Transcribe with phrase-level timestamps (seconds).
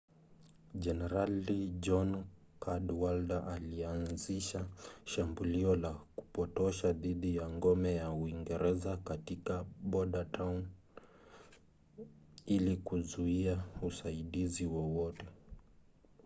[0.75, 2.11] jenerali john
[2.63, 4.65] cadwalder alianzisha
[5.05, 10.67] shambulio la kupotosha dhidi ya ngome ya uingereza katika bordentown
[12.45, 15.25] ili kuzuia usaidizi wowote